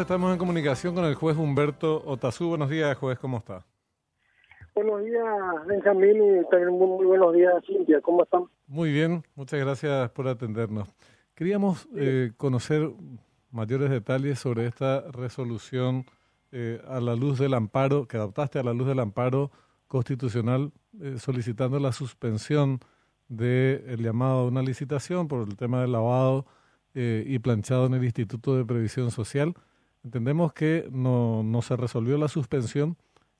Estamos 0.00 0.32
en 0.32 0.38
comunicación 0.38 0.94
con 0.94 1.04
el 1.06 1.16
juez 1.16 1.36
Humberto 1.36 2.04
Otazú. 2.06 2.50
Buenos 2.50 2.70
días, 2.70 2.96
juez, 2.96 3.18
¿cómo 3.18 3.38
está? 3.38 3.66
Buenos 4.72 5.04
días, 5.04 5.24
Benjamín, 5.66 6.16
y 6.16 6.48
también 6.50 6.70
muy, 6.70 7.04
buenos 7.04 7.34
días, 7.34 7.52
Cintia. 7.66 8.00
¿Cómo 8.00 8.22
están? 8.22 8.44
Muy 8.68 8.92
bien, 8.92 9.24
muchas 9.34 9.58
gracias 9.58 10.08
por 10.10 10.28
atendernos. 10.28 10.88
Queríamos 11.34 11.88
eh, 11.96 12.30
conocer 12.36 12.88
mayores 13.50 13.90
detalles 13.90 14.38
sobre 14.38 14.66
esta 14.66 15.00
resolución 15.10 16.04
eh, 16.52 16.80
a 16.86 17.00
la 17.00 17.16
luz 17.16 17.40
del 17.40 17.54
amparo, 17.54 18.06
que 18.06 18.18
adoptaste 18.18 18.60
a 18.60 18.62
la 18.62 18.72
luz 18.72 18.86
del 18.86 19.00
amparo 19.00 19.50
constitucional 19.88 20.70
eh, 21.02 21.16
solicitando 21.18 21.80
la 21.80 21.90
suspensión 21.90 22.78
del 23.26 24.00
llamado 24.00 24.40
a 24.40 24.46
una 24.46 24.62
licitación 24.62 25.26
por 25.26 25.48
el 25.48 25.56
tema 25.56 25.80
del 25.80 25.92
lavado 25.92 26.46
y 26.94 27.38
planchado 27.38 27.86
en 27.86 27.94
el 27.94 28.02
Instituto 28.02 28.56
de 28.56 28.64
Previsión 28.64 29.12
Social. 29.12 29.54
Entendemos 30.08 30.54
que 30.54 30.88
no, 30.90 31.42
no 31.42 31.60
se 31.60 31.76
resolvió 31.76 32.16
la 32.16 32.28
suspensión 32.28 32.96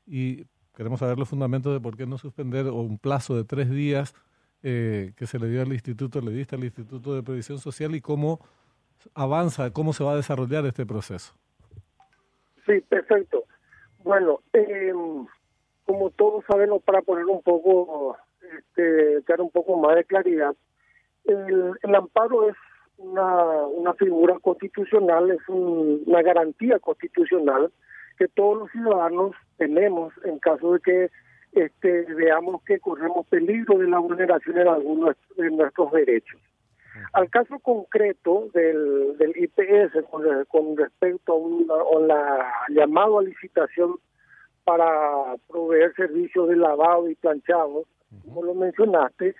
y 0.06 0.44
queremos 0.76 1.00
saber 1.00 1.18
los 1.18 1.26
fundamentos 1.26 1.72
de 1.72 1.80
por 1.80 1.96
qué 1.96 2.04
no 2.04 2.18
suspender 2.18 2.66
o 2.66 2.74
un 2.74 2.98
plazo 2.98 3.34
de 3.34 3.44
tres 3.44 3.70
días 3.70 4.14
eh, 4.62 5.14
que 5.16 5.26
se 5.26 5.38
le 5.38 5.48
dio 5.48 5.62
al 5.62 5.72
instituto, 5.72 6.20
le 6.20 6.30
diste 6.30 6.56
al 6.56 6.64
Instituto 6.64 7.14
de 7.14 7.22
Previsión 7.22 7.58
Social 7.58 7.94
y 7.94 8.02
cómo 8.02 8.40
avanza, 9.14 9.72
cómo 9.72 9.94
se 9.94 10.04
va 10.04 10.12
a 10.12 10.16
desarrollar 10.16 10.66
este 10.66 10.84
proceso. 10.84 11.32
Sí, 12.66 12.82
perfecto. 12.86 13.44
Bueno, 14.04 14.40
eh, 14.52 14.92
como 15.86 16.10
todos 16.10 16.44
sabemos, 16.46 16.82
para 16.82 17.00
poner 17.00 17.24
un 17.24 17.40
poco, 17.40 18.18
este, 18.42 19.22
dar 19.22 19.40
un 19.40 19.50
poco 19.50 19.78
más 19.78 19.96
de 19.96 20.04
claridad, 20.04 20.54
el, 21.24 21.72
el 21.82 21.94
amparo 21.94 22.46
es 22.50 22.56
una, 22.98 23.66
una 23.66 23.94
figura 23.94 24.38
constitucional, 24.40 25.30
es 25.30 25.48
una 25.48 26.22
garantía 26.22 26.78
constitucional 26.78 27.70
que 28.18 28.28
todos 28.28 28.58
los 28.58 28.70
ciudadanos 28.70 29.34
tenemos 29.56 30.12
en 30.24 30.38
caso 30.38 30.74
de 30.74 30.80
que 30.80 31.10
este, 31.52 32.02
veamos 32.14 32.62
que 32.64 32.78
corremos 32.80 33.26
peligro 33.28 33.78
de 33.78 33.88
la 33.88 33.98
vulneración 33.98 34.58
en 34.58 34.68
algunos 34.68 35.16
de 35.36 35.50
nuestros 35.50 35.92
derechos. 35.92 36.40
Al 37.12 37.30
caso 37.30 37.58
concreto 37.60 38.48
del, 38.52 39.16
del 39.18 39.32
IPS 39.36 40.04
con, 40.48 40.76
respecto 40.76 41.32
a, 41.32 41.36
una, 41.36 41.74
a 41.74 42.00
la 42.00 42.52
llamada 42.70 43.20
a 43.20 43.22
licitación 43.22 43.94
para 44.64 45.36
proveer 45.48 45.94
servicios 45.94 46.48
de 46.48 46.56
lavado 46.56 47.08
y 47.08 47.14
planchado, 47.14 47.84
como 48.24 48.42
lo 48.42 48.54
mencionaste, 48.54 49.34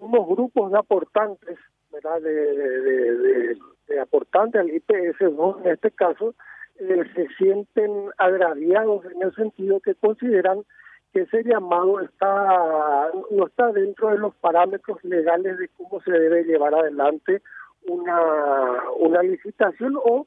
unos 0.00 0.26
grupos 0.26 0.72
de 0.72 0.78
aportantes, 0.78 1.58
¿verdad? 1.92 2.20
De, 2.22 2.32
de, 2.32 3.56
de, 3.88 4.58
al 4.58 4.70
IPS, 4.70 5.20
¿no? 5.32 5.58
en 5.64 5.72
este 5.72 5.90
caso, 5.90 6.34
eh, 6.78 7.04
se 7.14 7.28
sienten 7.36 8.10
agraviados 8.18 9.04
en 9.06 9.22
el 9.22 9.34
sentido 9.34 9.80
que 9.80 9.94
consideran 9.94 10.64
que 11.12 11.22
ese 11.22 11.44
llamado 11.44 12.00
está 12.00 13.10
no 13.30 13.46
está 13.46 13.70
dentro 13.72 14.08
de 14.08 14.18
los 14.18 14.34
parámetros 14.36 15.04
legales 15.04 15.58
de 15.58 15.68
cómo 15.76 16.00
se 16.00 16.10
debe 16.10 16.44
llevar 16.44 16.74
adelante 16.74 17.42
una 17.86 18.90
una 18.98 19.22
licitación 19.22 19.96
o 20.02 20.26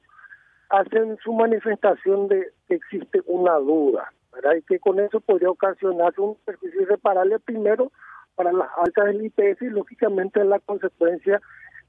hacen 0.69 1.17
su 1.23 1.33
manifestación 1.33 2.27
de 2.27 2.51
que 2.67 2.75
existe 2.75 3.21
una 3.25 3.55
duda, 3.55 4.11
¿verdad? 4.33 4.55
Y 4.55 4.61
que 4.61 4.79
con 4.79 4.99
eso 4.99 5.19
podría 5.19 5.49
ocasionar 5.49 6.13
un 6.17 6.35
perjuicio 6.45 6.83
irreparable 6.83 7.39
primero 7.39 7.91
para 8.35 8.51
las 8.51 8.69
altas 8.77 9.05
del 9.05 9.25
IPS 9.25 9.61
y 9.61 9.69
lógicamente 9.69 10.43
la 10.43 10.59
consecuencia 10.59 11.41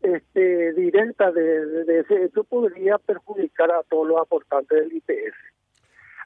este, 0.02 0.72
directa 0.74 1.32
de, 1.32 1.84
de, 1.84 2.00
ese 2.00 2.24
hecho 2.24 2.44
podría 2.44 2.98
perjudicar 2.98 3.70
a 3.70 3.82
todos 3.84 4.08
los 4.08 4.20
aportantes 4.20 4.78
del 4.78 4.92
IPS. 4.96 5.34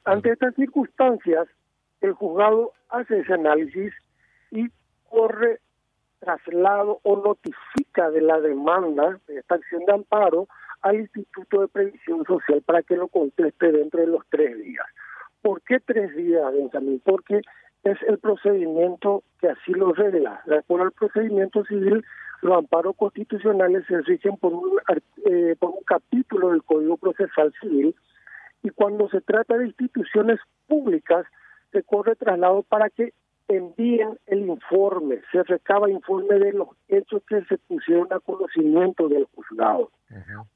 Ante 0.05 0.31
estas 0.31 0.55
circunstancias, 0.55 1.47
el 2.01 2.13
juzgado 2.13 2.73
hace 2.89 3.19
ese 3.19 3.33
análisis 3.33 3.93
y 4.51 4.67
corre 5.09 5.59
traslado 6.19 6.99
o 7.03 7.15
notifica 7.17 8.09
de 8.11 8.21
la 8.21 8.39
demanda 8.39 9.19
de 9.27 9.39
esta 9.39 9.55
acción 9.55 9.85
de 9.85 9.93
amparo 9.93 10.47
al 10.81 10.97
Instituto 10.97 11.61
de 11.61 11.67
Previsión 11.67 12.23
Social 12.25 12.61
para 12.61 12.83
que 12.83 12.95
lo 12.95 13.07
conteste 13.07 13.71
dentro 13.71 13.99
de 13.99 14.07
los 14.07 14.23
tres 14.29 14.57
días. 14.57 14.85
¿Por 15.41 15.61
qué 15.63 15.79
tres 15.79 16.15
días, 16.15 16.53
Benjamín? 16.53 17.01
Porque 17.03 17.41
es 17.83 17.97
el 18.07 18.19
procedimiento 18.19 19.23
que 19.39 19.49
así 19.49 19.71
lo 19.71 19.93
regla. 19.93 20.41
De 20.45 20.59
acuerdo 20.59 20.85
al 20.85 20.91
procedimiento 20.91 21.63
civil, 21.65 22.03
los 22.41 22.57
amparos 22.57 22.95
constitucionales 22.95 23.85
se 23.87 24.01
rigen 24.01 24.37
por 24.37 24.53
un, 24.53 24.79
eh, 25.25 25.55
por 25.59 25.69
un 25.69 25.83
capítulo 25.85 26.51
del 26.51 26.63
Código 26.63 26.97
Procesal 26.97 27.53
Civil 27.61 27.95
y 28.63 28.69
cuando 28.69 29.09
se 29.09 29.21
trata 29.21 29.57
de 29.57 29.67
instituciones 29.67 30.39
públicas, 30.67 31.25
se 31.71 31.83
corre 31.83 32.15
traslado 32.15 32.63
para 32.63 32.89
que 32.89 33.13
envíen 33.47 34.17
el 34.27 34.47
informe, 34.47 35.21
se 35.31 35.43
recaba 35.43 35.89
informe 35.89 36.39
de 36.39 36.53
los 36.53 36.69
hechos 36.87 37.21
que 37.27 37.43
se 37.45 37.57
pusieron 37.57 38.07
a 38.11 38.19
conocimiento 38.19 39.09
del 39.09 39.25
juzgado. 39.35 39.91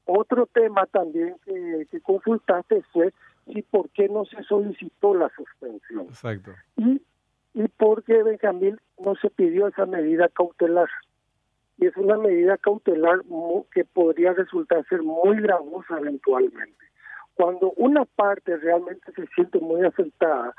Otro 0.04 0.46
tema 0.46 0.86
también 0.86 1.36
que, 1.44 1.86
que, 1.90 2.00
consultaste 2.00 2.82
fue 2.92 3.12
si 3.46 3.62
por 3.62 3.88
qué 3.90 4.08
no 4.08 4.24
se 4.24 4.42
solicitó 4.44 5.14
la 5.14 5.30
suspensión. 5.30 6.06
Exacto. 6.06 6.52
Y, 6.76 7.02
y 7.56 7.68
por 7.68 8.04
qué 8.04 8.22
Benjamín 8.22 8.78
no 8.98 9.14
se 9.16 9.30
pidió 9.30 9.68
esa 9.68 9.86
medida 9.86 10.28
cautelar. 10.28 10.90
Y 11.78 11.86
es 11.86 11.96
una 11.96 12.18
medida 12.18 12.58
cautelar 12.58 13.22
que 13.72 13.86
podría 13.86 14.34
resultar 14.34 14.86
ser 14.88 15.02
muy 15.02 15.40
gravosa 15.40 15.98
eventualmente. 15.98 16.84
Cuando 17.34 17.72
una 17.78 18.04
parte 18.04 18.58
realmente 18.58 19.10
se 19.12 19.26
siente 19.28 19.58
muy 19.58 19.82
afectada, 19.86 20.54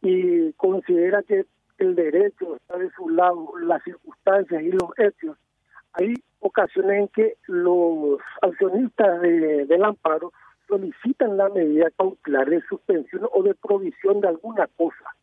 y 0.00 0.54
considera 0.54 1.22
que 1.22 1.44
el 1.76 1.94
derecho 1.94 2.56
está 2.56 2.78
de 2.78 2.90
su 2.92 3.10
lado, 3.10 3.50
las 3.60 3.82
circunstancias 3.82 4.62
y 4.62 4.70
los 4.70 4.90
hechos, 4.96 5.36
hay 5.92 6.14
ocasiones 6.40 6.98
en 7.00 7.08
que 7.08 7.36
los 7.46 8.20
accionistas 8.40 9.20
de, 9.20 9.66
del 9.66 9.84
amparo 9.84 10.32
solicitan 10.66 11.36
la 11.36 11.50
medida 11.50 11.90
cautelar 11.98 12.48
de 12.48 12.62
suspensión 12.62 13.28
o 13.34 13.42
de 13.42 13.54
provisión 13.54 14.22
de 14.22 14.28
alguna 14.28 14.66
cosa. 14.78 15.14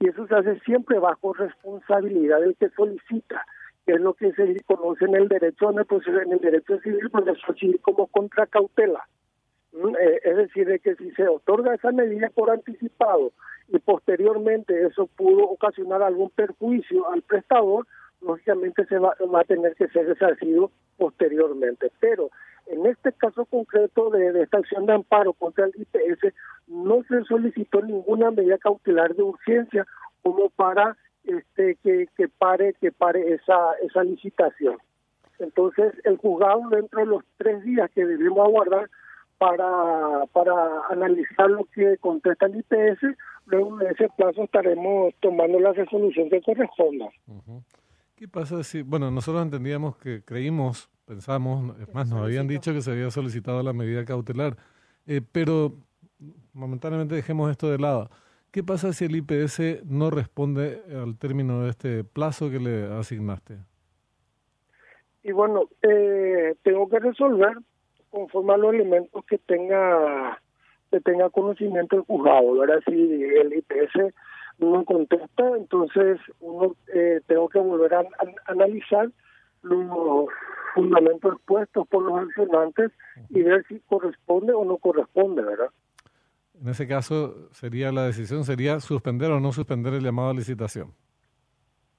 Y 0.00 0.08
eso 0.08 0.26
se 0.26 0.34
hace 0.34 0.60
siempre 0.60 0.98
bajo 0.98 1.32
responsabilidad 1.32 2.40
del 2.40 2.56
que 2.56 2.68
solicita, 2.70 3.44
que 3.86 3.92
es 3.92 4.00
lo 4.00 4.14
que 4.14 4.32
se 4.32 4.56
conoce 4.66 5.06
en 5.06 5.14
el 5.14 5.28
derecho 5.28 5.70
en 5.70 5.78
el, 5.78 6.22
en 6.22 6.32
el 6.32 6.38
derecho 6.38 6.78
civil, 6.80 7.10
proceso 7.10 7.54
civil 7.54 7.80
como 7.80 8.06
contracautela. 8.08 9.06
Eh, 9.72 10.20
es 10.24 10.36
decir, 10.36 10.66
de 10.66 10.78
que 10.78 10.96
si 10.96 11.10
se 11.12 11.28
otorga 11.28 11.74
esa 11.74 11.92
medida 11.92 12.30
por 12.30 12.50
anticipado 12.50 13.32
y 13.68 13.78
posteriormente 13.78 14.86
eso 14.86 15.06
pudo 15.06 15.44
ocasionar 15.44 16.02
algún 16.02 16.30
perjuicio 16.30 17.10
al 17.10 17.22
prestador, 17.22 17.86
lógicamente 18.20 18.86
se 18.86 18.98
va, 18.98 19.14
va 19.32 19.40
a 19.40 19.44
tener 19.44 19.74
que 19.74 19.88
ser 19.88 20.06
resarcido 20.06 20.70
posteriormente. 20.96 21.90
Pero 22.00 22.30
en 22.66 22.86
este 22.86 23.12
caso 23.12 23.44
concreto 23.44 24.10
de, 24.10 24.42
esta 24.42 24.58
acción 24.58 24.86
de 24.86 24.94
amparo 24.94 25.32
contra 25.32 25.66
el 25.66 25.72
IPS, 25.76 26.34
no 26.66 27.02
se 27.04 27.22
solicitó 27.24 27.82
ninguna 27.82 28.30
medida 28.30 28.58
cautelar 28.58 29.14
de 29.14 29.22
urgencia 29.22 29.86
como 30.22 30.50
para 30.50 30.96
este 31.24 31.76
que, 31.82 32.08
que 32.16 32.28
pare 32.28 32.74
que 32.80 32.92
pare 32.92 33.34
esa 33.34 33.72
esa 33.82 34.04
licitación. 34.04 34.78
Entonces 35.38 35.92
el 36.04 36.16
juzgado 36.16 36.68
dentro 36.70 37.00
de 37.00 37.06
los 37.06 37.24
tres 37.36 37.62
días 37.64 37.90
que 37.92 38.04
debemos 38.04 38.46
aguardar 38.46 38.88
para, 39.38 40.24
para 40.32 40.54
analizar 40.90 41.50
lo 41.50 41.64
que 41.66 41.96
contesta 41.98 42.46
el 42.46 42.56
IPS. 42.56 43.16
Luego 43.46 43.76
de 43.76 43.90
ese 43.90 44.08
plazo 44.16 44.44
estaremos 44.44 45.14
tomando 45.20 45.60
la 45.60 45.72
resolución 45.72 46.30
que 46.30 46.40
corresponda. 46.42 47.06
¿Qué 48.16 48.26
pasa 48.26 48.64
si, 48.64 48.82
bueno, 48.82 49.10
nosotros 49.10 49.42
entendíamos 49.42 49.96
que 49.98 50.22
creímos, 50.24 50.90
pensamos, 51.06 51.78
es 51.80 51.94
más, 51.94 52.08
nos 52.10 52.22
habían 52.22 52.48
dicho 52.48 52.72
que 52.72 52.82
se 52.82 52.90
había 52.90 53.10
solicitado 53.10 53.62
la 53.62 53.72
medida 53.72 54.04
cautelar, 54.04 54.56
eh, 55.06 55.22
pero 55.32 55.72
momentáneamente 56.52 57.14
dejemos 57.14 57.50
esto 57.50 57.70
de 57.70 57.78
lado. 57.78 58.10
¿Qué 58.50 58.62
pasa 58.62 58.92
si 58.92 59.04
el 59.04 59.16
IPS 59.16 59.84
no 59.84 60.10
responde 60.10 60.82
al 60.90 61.18
término 61.18 61.62
de 61.62 61.70
este 61.70 62.04
plazo 62.04 62.50
que 62.50 62.58
le 62.58 62.84
asignaste? 62.92 63.58
Y 65.22 65.32
bueno, 65.32 65.68
eh, 65.82 66.54
tengo 66.62 66.88
que 66.88 66.98
resolver 66.98 67.56
conforme 68.10 68.54
a 68.54 68.56
los 68.56 68.74
elementos 68.74 69.24
que 69.26 69.38
tenga 69.38 70.40
que 70.90 71.00
tenga 71.00 71.28
conocimiento 71.30 71.96
el 71.96 72.02
juzgado, 72.02 72.58
¿verdad? 72.58 72.80
Si 72.86 72.94
el 72.94 73.52
IPS 73.52 74.14
no 74.58 74.84
contesta, 74.84 75.56
entonces 75.56 76.18
uno 76.40 76.76
eh, 76.94 77.20
tengo 77.26 77.48
que 77.48 77.58
volver 77.58 77.94
a, 77.94 78.04
analizar 78.46 79.10
los 79.62 80.28
fundamentos 80.76 81.32
expuestos 81.34 81.88
por 81.88 82.02
los 82.02 82.28
accionantes 82.28 82.92
y 83.30 83.42
ver 83.42 83.64
si 83.66 83.80
corresponde 83.80 84.52
o 84.52 84.64
no 84.64 84.76
corresponde, 84.76 85.42
¿verdad? 85.42 85.70
En 86.60 86.68
ese 86.68 86.86
caso, 86.86 87.48
sería 87.52 87.90
la 87.92 88.04
decisión 88.04 88.44
sería 88.44 88.78
suspender 88.80 89.30
o 89.30 89.40
no 89.40 89.52
suspender 89.52 89.94
el 89.94 90.04
llamado 90.04 90.30
a 90.30 90.34
licitación. 90.34 90.92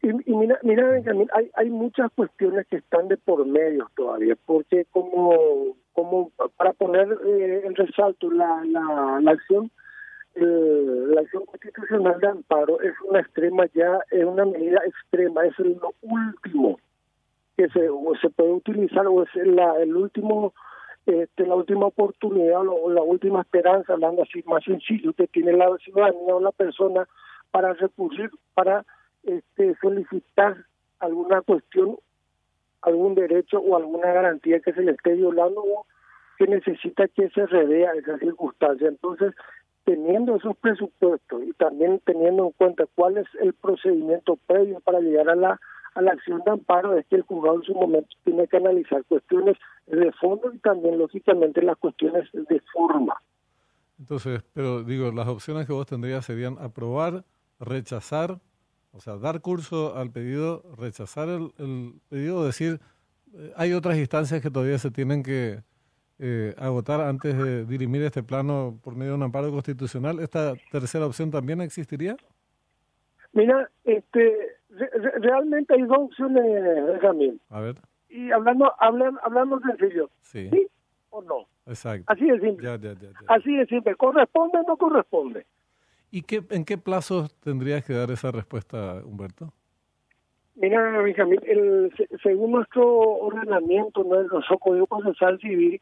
y, 0.01 0.13
mira, 0.35 0.59
mira 0.61 0.91
hay, 1.33 1.51
hay 1.55 1.69
muchas 1.69 2.11
cuestiones 2.13 2.67
que 2.67 2.77
están 2.77 3.07
de 3.07 3.17
por 3.17 3.45
medio 3.45 3.89
todavía, 3.95 4.35
porque 4.45 4.85
como, 4.91 5.75
como 5.93 6.31
para 6.55 6.73
poner 6.73 7.07
eh, 7.25 7.63
en 7.65 7.75
resalto 7.75 8.31
la, 8.31 8.63
la, 8.65 9.19
la 9.21 9.31
acción 9.31 9.71
la 10.39 11.21
acción 11.21 11.45
constitucional 11.47 12.19
de 12.19 12.27
amparo 12.27 12.79
es 12.81 12.93
una 13.09 13.21
extrema 13.21 13.65
ya, 13.73 13.99
es 14.11 14.23
una 14.23 14.45
medida 14.45 14.79
extrema, 14.85 15.43
es 15.47 15.57
lo 15.57 15.95
último 16.01 16.77
que 17.57 17.67
se, 17.69 17.89
se 18.21 18.29
puede 18.29 18.51
utilizar 18.51 19.07
o 19.07 19.23
es 19.23 19.29
la, 19.35 19.75
el 19.81 19.95
último 19.95 20.53
este, 21.07 21.45
la 21.45 21.55
última 21.55 21.85
oportunidad 21.85 22.67
o 22.67 22.89
la 22.89 23.01
última 23.01 23.39
esperanza, 23.39 23.93
hablando 23.93 24.23
así 24.23 24.43
más 24.45 24.63
sencillo, 24.65 25.13
que 25.13 25.27
tiene 25.27 25.53
la 25.53 25.69
ciudadanía 25.77 26.35
o 26.35 26.41
la 26.41 26.51
persona 26.51 27.07
para 27.49 27.73
recurrir, 27.73 28.29
para 28.53 28.85
este, 29.23 29.73
solicitar 29.81 30.57
alguna 30.99 31.41
cuestión, 31.41 31.97
algún 32.81 33.15
derecho 33.15 33.59
o 33.59 33.77
alguna 33.77 34.11
garantía 34.11 34.59
que 34.59 34.73
se 34.73 34.81
le 34.81 34.91
esté 34.91 35.13
violando 35.13 35.61
o 35.61 35.85
que 36.37 36.45
necesita 36.45 37.07
que 37.07 37.29
se 37.29 37.45
revea 37.45 37.93
esa 37.93 38.17
circunstancia. 38.17 38.89
Entonces, 38.89 39.33
teniendo 39.85 40.35
esos 40.35 40.57
presupuestos 40.57 41.41
y 41.43 41.53
también 41.53 42.01
teniendo 42.03 42.47
en 42.47 42.51
cuenta 42.51 42.83
cuál 42.95 43.17
es 43.17 43.27
el 43.39 43.53
procedimiento 43.53 44.37
previo 44.45 44.81
para 44.81 44.99
llegar 44.99 45.29
a 45.29 45.35
la 45.35 45.59
a 45.97 46.01
la 46.01 46.11
acción 46.11 46.41
de 46.45 46.51
amparo 46.51 46.95
es 46.95 47.05
que 47.07 47.15
el 47.15 47.23
juzgado 47.23 47.55
en 47.55 47.63
su 47.63 47.73
momento 47.73 48.15
tiene 48.23 48.47
que 48.47 48.57
analizar 48.57 49.03
cuestiones 49.05 49.57
de 49.87 50.11
fondo 50.13 50.53
y 50.53 50.59
también 50.59 50.99
lógicamente 50.99 51.61
las 51.63 51.75
cuestiones 51.77 52.29
de 52.31 52.61
forma. 52.71 53.19
Entonces, 53.99 54.43
pero 54.53 54.83
digo, 54.83 55.11
las 55.11 55.27
opciones 55.27 55.65
que 55.65 55.73
vos 55.73 55.87
tendrías 55.87 56.23
serían 56.23 56.57
aprobar, 56.59 57.23
rechazar, 57.59 58.37
o 58.91 58.99
sea, 58.99 59.17
dar 59.17 59.41
curso 59.41 59.95
al 59.95 60.11
pedido, 60.11 60.61
rechazar 60.77 61.29
el, 61.29 61.51
el 61.57 61.93
pedido, 62.09 62.45
decir, 62.45 62.79
eh, 63.33 63.51
hay 63.55 63.73
otras 63.73 63.97
instancias 63.97 64.39
que 64.39 64.51
todavía 64.51 64.77
se 64.77 64.91
tienen 64.91 65.23
que 65.23 65.63
eh, 66.19 66.53
agotar 66.59 67.01
antes 67.01 67.35
de 67.35 67.65
dirimir 67.65 68.03
este 68.03 68.21
plano 68.21 68.79
por 68.83 68.95
medio 68.95 69.13
de 69.13 69.17
un 69.17 69.23
amparo 69.23 69.49
constitucional. 69.49 70.19
¿Esta 70.19 70.53
tercera 70.71 71.07
opción 71.07 71.31
también 71.31 71.59
existiría? 71.61 72.17
Mira, 73.33 73.69
este, 73.83 74.56
realmente 75.21 75.73
hay 75.73 75.83
dos 75.83 75.97
opciones, 75.97 76.43
Benjamín. 76.85 77.41
A 77.49 77.61
ver. 77.61 77.75
Y 78.09 78.31
hablando, 78.31 78.73
hablando, 78.79 79.19
hablando 79.23 79.59
sencillo. 79.59 80.09
Sí. 80.21 80.49
¿Sí 80.49 80.67
o 81.09 81.21
no? 81.21 81.47
Exacto. 81.65 82.05
Así 82.07 82.25
de 82.25 82.39
simple. 82.39 82.65
Ya, 82.65 82.77
ya, 82.77 82.93
ya, 82.93 83.09
Así 83.27 83.55
de 83.55 83.65
simple. 83.65 83.95
¿Corresponde 83.95 84.59
o 84.59 84.63
no 84.63 84.77
corresponde? 84.77 85.45
¿Y 86.11 86.21
qué, 86.21 86.41
en 86.49 86.63
qué 86.63 86.77
plazos 86.77 87.35
tendrías 87.41 87.83
que 87.83 87.93
dar 87.93 88.09
esa 88.11 88.31
respuesta, 88.31 89.01
Humberto? 89.03 89.51
Mira, 90.55 91.01
Benjamín, 91.01 91.39
el, 91.43 91.93
según 92.23 92.53
nuestro 92.53 92.83
ordenamiento, 92.87 94.03
nuestro 94.03 94.57
código 94.57 94.87
procesal 94.87 95.39
civil, 95.39 95.79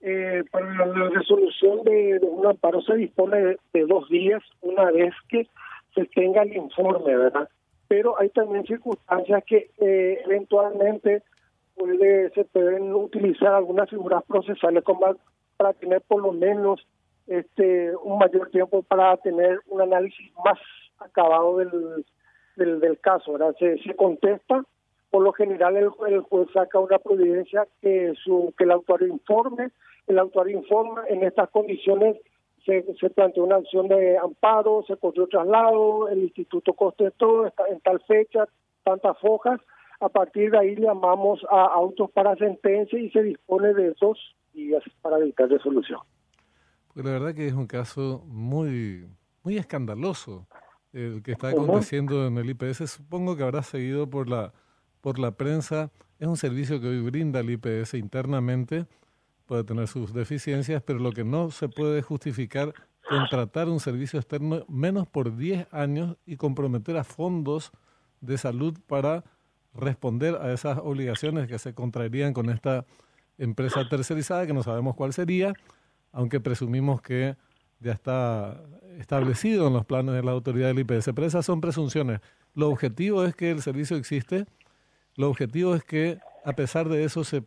eh, 0.00 0.44
para 0.50 0.86
la 0.86 1.08
resolución 1.08 1.82
de, 1.84 2.20
un 2.22 2.46
amparo 2.46 2.80
se 2.82 2.94
dispone 2.94 3.56
de, 3.72 3.86
dos 3.86 4.08
días 4.08 4.42
una 4.60 4.90
vez 4.90 5.14
que 5.28 5.46
se 5.94 6.04
tenga 6.06 6.42
el 6.42 6.56
informe, 6.56 7.16
¿verdad? 7.16 7.48
Pero 7.94 8.18
hay 8.18 8.28
también 8.30 8.66
circunstancias 8.66 9.44
que 9.46 9.70
eh, 9.78 10.20
eventualmente 10.24 11.22
puede, 11.76 12.28
se 12.30 12.44
pueden 12.44 12.92
utilizar 12.92 13.54
algunas 13.54 13.88
figuras 13.88 14.24
procesales 14.24 14.82
como 14.82 15.14
para 15.56 15.72
tener 15.74 16.00
por 16.00 16.20
lo 16.20 16.32
menos 16.32 16.84
este 17.28 17.94
un 17.98 18.18
mayor 18.18 18.50
tiempo 18.50 18.82
para 18.82 19.16
tener 19.18 19.60
un 19.68 19.80
análisis 19.80 20.28
más 20.44 20.58
acabado 20.98 21.58
del, 21.58 22.04
del, 22.56 22.98
caso. 22.98 23.34
¿verdad? 23.34 23.54
Se, 23.60 23.78
se 23.84 23.94
contesta, 23.94 24.64
por 25.10 25.22
lo 25.22 25.32
general 25.32 25.76
el, 25.76 25.90
el 26.08 26.20
juez 26.22 26.48
saca 26.52 26.80
una 26.80 26.98
providencia 26.98 27.68
que, 27.80 28.12
su, 28.24 28.52
que 28.58 28.64
el 28.64 28.72
autor 28.72 29.04
informe, 29.04 29.70
el 30.08 30.18
autor 30.18 30.50
informa 30.50 31.04
en 31.06 31.22
estas 31.22 31.48
condiciones 31.50 32.16
se, 32.64 32.84
se 32.98 33.10
planteó 33.10 33.44
una 33.44 33.56
acción 33.56 33.88
de 33.88 34.18
amparo, 34.18 34.84
se 34.86 34.96
corrió 34.96 35.26
traslado, 35.26 36.08
el 36.08 36.24
instituto 36.24 36.72
contestó 36.72 37.46
en 37.46 37.80
tal 37.82 38.00
fecha, 38.06 38.46
tantas 38.82 39.18
fojas, 39.18 39.60
a 40.00 40.08
partir 40.08 40.50
de 40.50 40.58
ahí 40.58 40.76
llamamos 40.76 41.40
a 41.50 41.64
autos 41.66 42.10
para 42.10 42.36
sentencia 42.36 42.98
y 42.98 43.10
se 43.10 43.22
dispone 43.22 43.72
de 43.74 43.94
dos 44.00 44.18
días 44.52 44.82
para 45.02 45.18
evitar 45.18 45.48
resolución. 45.48 46.00
Pues 46.92 47.06
la 47.06 47.12
verdad 47.12 47.34
que 47.34 47.46
es 47.46 47.54
un 47.54 47.66
caso 47.66 48.22
muy, 48.26 49.08
muy 49.42 49.56
escandaloso 49.56 50.46
el 50.92 51.22
que 51.22 51.32
está 51.32 51.48
aconteciendo 51.48 52.26
en 52.26 52.38
el 52.38 52.50
IPS. 52.50 52.90
Supongo 52.90 53.36
que 53.36 53.42
habrá 53.42 53.62
seguido 53.62 54.08
por 54.08 54.28
la, 54.28 54.52
por 55.00 55.18
la 55.18 55.32
prensa. 55.32 55.90
Es 56.20 56.28
un 56.28 56.36
servicio 56.36 56.80
que 56.80 56.86
hoy 56.86 57.00
brinda 57.00 57.40
el 57.40 57.50
IPS 57.50 57.94
internamente 57.94 58.86
puede 59.46 59.64
tener 59.64 59.88
sus 59.88 60.12
deficiencias, 60.12 60.82
pero 60.82 60.98
lo 60.98 61.12
que 61.12 61.24
no 61.24 61.50
se 61.50 61.68
puede 61.68 62.02
justificar 62.02 62.74
contratar 63.08 63.68
un 63.68 63.80
servicio 63.80 64.18
externo 64.18 64.64
menos 64.68 65.06
por 65.06 65.36
10 65.36 65.68
años 65.72 66.16
y 66.24 66.36
comprometer 66.36 66.96
a 66.96 67.04
fondos 67.04 67.72
de 68.20 68.38
salud 68.38 68.78
para 68.86 69.24
responder 69.74 70.36
a 70.36 70.52
esas 70.52 70.78
obligaciones 70.78 71.48
que 71.48 71.58
se 71.58 71.74
contraerían 71.74 72.32
con 72.32 72.48
esta 72.48 72.86
empresa 73.36 73.86
tercerizada, 73.88 74.46
que 74.46 74.54
no 74.54 74.62
sabemos 74.62 74.94
cuál 74.94 75.12
sería, 75.12 75.52
aunque 76.12 76.40
presumimos 76.40 77.02
que 77.02 77.36
ya 77.80 77.92
está 77.92 78.62
establecido 78.98 79.66
en 79.66 79.74
los 79.74 79.84
planes 79.84 80.14
de 80.14 80.22
la 80.22 80.30
autoridad 80.30 80.68
del 80.68 80.78
IPS. 80.78 81.10
Pero 81.14 81.26
esas 81.26 81.44
son 81.44 81.60
presunciones. 81.60 82.20
Lo 82.54 82.70
objetivo 82.70 83.24
es 83.24 83.34
que 83.34 83.50
el 83.50 83.60
servicio 83.60 83.96
existe, 83.96 84.46
lo 85.16 85.28
objetivo 85.28 85.74
es 85.74 85.84
que 85.84 86.18
a 86.44 86.54
pesar 86.54 86.88
de 86.88 87.04
eso 87.04 87.24
se 87.24 87.44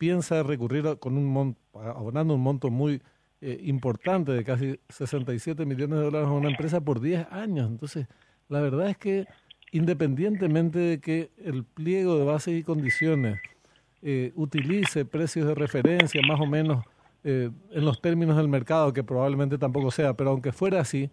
piensa 0.00 0.42
recurrir 0.42 0.96
con 0.98 1.18
un 1.18 1.56
abonando 1.74 2.34
un 2.34 2.40
monto 2.40 2.70
muy 2.70 3.02
eh, 3.42 3.60
importante 3.64 4.32
de 4.32 4.42
casi 4.44 4.80
67 4.88 5.66
millones 5.66 5.98
de 5.98 6.04
dólares 6.06 6.26
a 6.26 6.32
una 6.32 6.48
empresa 6.48 6.80
por 6.80 7.02
10 7.02 7.26
años. 7.30 7.68
Entonces, 7.70 8.06
la 8.48 8.62
verdad 8.62 8.88
es 8.88 8.96
que 8.96 9.26
independientemente 9.72 10.78
de 10.78 11.00
que 11.00 11.32
el 11.44 11.64
pliego 11.64 12.16
de 12.16 12.24
bases 12.24 12.58
y 12.58 12.62
condiciones 12.62 13.40
eh, 14.00 14.32
utilice 14.36 15.04
precios 15.04 15.46
de 15.46 15.54
referencia 15.54 16.22
más 16.26 16.40
o 16.40 16.46
menos 16.46 16.82
eh, 17.22 17.50
en 17.70 17.84
los 17.84 18.00
términos 18.00 18.38
del 18.38 18.48
mercado, 18.48 18.94
que 18.94 19.04
probablemente 19.04 19.58
tampoco 19.58 19.90
sea, 19.90 20.14
pero 20.14 20.30
aunque 20.30 20.50
fuera 20.50 20.80
así, 20.80 21.10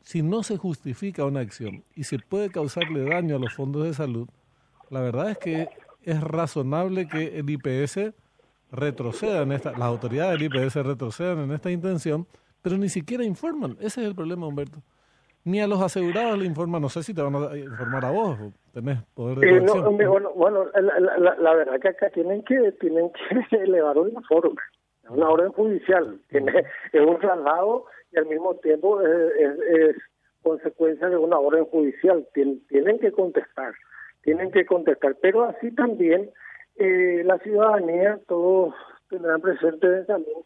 si 0.00 0.22
no 0.22 0.42
se 0.42 0.56
justifica 0.56 1.26
una 1.26 1.40
acción 1.40 1.84
y 1.94 2.04
se 2.04 2.18
puede 2.20 2.48
causarle 2.48 3.04
daño 3.04 3.36
a 3.36 3.38
los 3.38 3.52
fondos 3.52 3.84
de 3.84 3.92
salud, 3.92 4.28
la 4.88 5.00
verdad 5.00 5.30
es 5.30 5.38
que 5.38 5.68
es 6.06 6.22
razonable 6.22 7.08
que 7.08 7.38
el 7.38 7.50
IPS 7.50 8.14
retroceda 8.70 9.42
en 9.42 9.52
esta, 9.52 9.72
las 9.72 9.82
autoridades 9.82 10.38
del 10.38 10.44
IPS 10.44 10.76
retrocedan 10.76 11.40
en 11.40 11.50
esta 11.50 11.70
intención, 11.70 12.26
pero 12.62 12.78
ni 12.78 12.88
siquiera 12.88 13.24
informan. 13.24 13.72
Ese 13.80 14.00
es 14.02 14.06
el 14.08 14.14
problema, 14.14 14.46
Humberto. 14.46 14.78
Ni 15.44 15.60
a 15.60 15.66
los 15.66 15.80
asegurados 15.82 16.38
le 16.38 16.44
informan, 16.44 16.82
no 16.82 16.88
sé 16.88 17.02
si 17.02 17.12
te 17.12 17.22
van 17.22 17.34
a 17.34 17.56
informar 17.56 18.04
a 18.04 18.10
vos, 18.10 18.38
tenés 18.72 18.98
poder 19.14 19.38
de 19.38 19.58
eh, 19.58 20.06
bueno, 20.08 20.32
bueno 20.34 20.64
la, 20.74 21.54
verdad 21.54 21.78
que 21.80 21.88
acá 21.88 22.10
tienen 22.10 22.42
que 22.42 22.72
tienen 22.80 23.10
que 23.12 23.56
elevar 23.62 23.96
un 23.96 24.08
informe, 24.08 24.60
una 25.08 25.28
orden 25.28 25.52
judicial, 25.52 26.20
tiene, 26.30 26.64
es 26.92 27.00
un 27.00 27.18
traslado 27.20 27.84
y 28.10 28.18
al 28.18 28.26
mismo 28.26 28.56
tiempo 28.56 29.00
es, 29.02 29.96
consecuencia 30.42 31.08
de 31.08 31.16
una 31.16 31.38
orden 31.38 31.64
judicial, 31.66 32.26
tienen 32.32 32.98
que 32.98 33.12
contestar 33.12 33.72
tienen 34.26 34.50
que 34.50 34.66
contestar. 34.66 35.16
Pero 35.22 35.44
así 35.44 35.70
también 35.70 36.30
eh, 36.76 37.22
la 37.24 37.38
ciudadanía, 37.38 38.18
todos 38.26 38.74
tendrán 39.08 39.40
presente 39.40 40.02
también 40.04 40.38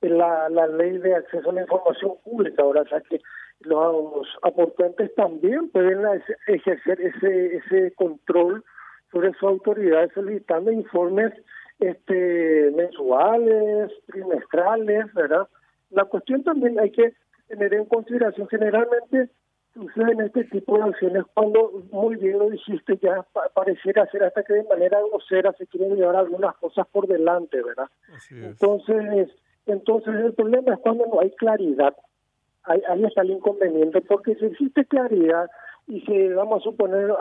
la, 0.00 0.48
la 0.48 0.68
ley 0.68 0.98
de 0.98 1.16
acceso 1.16 1.50
a 1.50 1.52
la 1.52 1.62
información 1.62 2.12
pública. 2.24 2.62
Ahora, 2.62 2.82
o 2.82 2.86
sea 2.86 3.00
que 3.00 3.20
los 3.60 4.26
aportantes 4.42 5.12
también 5.16 5.68
pueden 5.70 6.00
ejercer 6.46 7.00
ese 7.00 7.56
ese 7.56 7.92
control 7.94 8.62
sobre 9.10 9.32
su 9.34 9.48
autoridad 9.48 10.10
solicitando 10.14 10.70
informes 10.70 11.32
este 11.80 12.70
mensuales, 12.76 13.90
trimestrales, 14.06 15.12
¿verdad? 15.12 15.48
La 15.90 16.04
cuestión 16.04 16.44
también 16.44 16.78
hay 16.78 16.90
que 16.90 17.14
tener 17.48 17.74
en 17.74 17.86
consideración 17.86 18.46
generalmente 18.48 19.28
suceden 19.74 20.20
este 20.20 20.44
tipo 20.44 20.76
de 20.76 20.84
acciones 20.84 21.24
cuando, 21.34 21.82
muy 21.90 22.16
bien 22.16 22.38
lo 22.38 22.50
dijiste, 22.50 22.96
ya 23.02 23.26
pareciera 23.54 24.06
ser 24.10 24.24
hasta 24.24 24.42
que 24.44 24.54
de 24.54 24.64
manera 24.64 25.00
grosera 25.10 25.52
se 25.54 25.66
quieren 25.66 25.96
llevar 25.96 26.16
algunas 26.16 26.54
cosas 26.56 26.86
por 26.88 27.06
delante, 27.06 27.60
¿verdad? 27.62 27.88
Entonces, 28.30 29.30
entonces 29.66 30.14
el 30.14 30.32
problema 30.34 30.74
es 30.74 30.80
cuando 30.80 31.06
no 31.06 31.20
hay 31.20 31.30
claridad. 31.32 31.94
Ahí, 32.62 32.80
ahí 32.88 33.04
está 33.04 33.22
el 33.22 33.32
inconveniente, 33.32 34.00
porque 34.00 34.36
si 34.36 34.46
existe 34.46 34.86
claridad 34.86 35.50
y 35.86 36.00
si 36.02 36.28
vamos 36.28 36.62
a 36.62 36.64
suponer, 36.64 37.12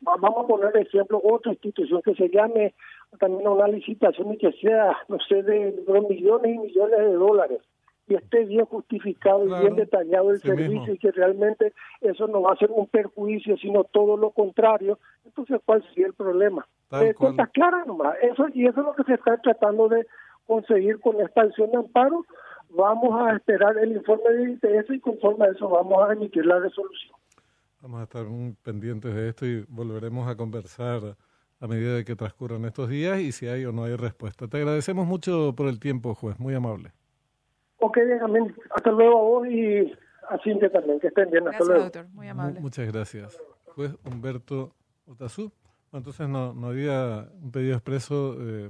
vamos 0.00 0.44
a 0.44 0.48
poner 0.48 0.72
de 0.72 0.80
ejemplo 0.80 1.20
otra 1.22 1.52
institución 1.52 2.02
que 2.02 2.14
se 2.14 2.28
llame 2.28 2.74
también 3.20 3.46
a 3.46 3.50
una 3.50 3.68
licitación 3.68 4.32
y 4.32 4.38
que 4.38 4.50
sea, 4.52 4.96
no 5.08 5.18
sé, 5.28 5.42
de, 5.42 5.70
de 5.72 6.00
millones 6.00 6.54
y 6.54 6.58
millones 6.58 6.98
de 6.98 7.12
dólares 7.12 7.60
y 8.06 8.14
esté 8.14 8.44
bien 8.44 8.64
justificado 8.66 9.44
y 9.44 9.60
bien 9.60 9.76
detallado 9.76 10.30
el 10.30 10.40
servicio 10.40 10.94
y 10.94 10.98
que 10.98 11.10
realmente 11.10 11.72
eso 12.00 12.26
no 12.26 12.42
va 12.42 12.52
a 12.52 12.56
ser 12.56 12.70
un 12.70 12.86
perjuicio, 12.86 13.56
sino 13.56 13.84
todo 13.84 14.16
lo 14.16 14.30
contrario, 14.30 14.98
entonces 15.24 15.60
¿cuál 15.64 15.82
sería 15.88 16.06
el 16.08 16.14
problema? 16.14 16.66
Eh, 16.92 17.14
cuentas 17.14 17.48
claras 17.50 17.86
nomás, 17.86 18.14
eso, 18.22 18.46
y 18.52 18.66
eso 18.66 18.80
es 18.80 18.86
lo 18.86 18.94
que 18.94 19.04
se 19.04 19.14
está 19.14 19.36
tratando 19.38 19.88
de 19.88 20.06
conseguir 20.46 21.00
con 21.00 21.20
esta 21.20 21.42
acción 21.42 21.70
de 21.70 21.78
amparo. 21.78 22.24
Vamos 22.70 23.20
a 23.20 23.34
esperar 23.34 23.78
el 23.78 23.92
informe 23.92 24.30
de 24.30 24.50
interés 24.50 24.86
y 24.90 25.00
conforme 25.00 25.46
a 25.46 25.50
eso 25.50 25.68
vamos 25.68 26.08
a 26.08 26.12
emitir 26.12 26.44
la 26.44 26.58
resolución. 26.58 27.14
Vamos 27.80 28.00
a 28.00 28.04
estar 28.04 28.24
muy 28.24 28.54
pendientes 28.62 29.14
de 29.14 29.28
esto 29.28 29.46
y 29.46 29.64
volveremos 29.68 30.28
a 30.28 30.36
conversar 30.36 31.16
a 31.60 31.66
medida 31.66 31.94
de 31.94 32.04
que 32.04 32.16
transcurran 32.16 32.64
estos 32.64 32.88
días 32.88 33.20
y 33.20 33.32
si 33.32 33.46
hay 33.46 33.64
o 33.64 33.72
no 33.72 33.84
hay 33.84 33.96
respuesta. 33.96 34.48
Te 34.48 34.58
agradecemos 34.58 35.06
mucho 35.06 35.54
por 35.56 35.68
el 35.68 35.78
tiempo, 35.78 36.14
juez, 36.14 36.38
muy 36.38 36.54
amable. 36.54 36.92
Ok, 37.86 37.98
bien, 37.98 38.54
hasta 38.74 38.90
luego 38.90 39.18
a 39.18 39.22
vos 39.22 39.46
y 39.46 39.92
a 40.30 40.38
Cintia 40.42 40.70
también, 40.70 40.98
que 41.00 41.08
estén 41.08 41.30
bien. 41.30 41.46
Hasta 41.46 41.64
luego. 41.64 41.82
doctor, 41.82 42.08
muy 42.14 42.28
amable. 42.28 42.60
muchas 42.60 42.90
gracias. 42.90 43.38
Juez 43.74 43.94
Humberto 44.04 44.72
Otazú. 45.06 45.52
Entonces 45.92 46.28
no, 46.28 46.54
no 46.54 46.68
había 46.68 47.28
un 47.42 47.52
pedido 47.52 47.74
expreso. 47.74 48.36
Eh, 48.40 48.62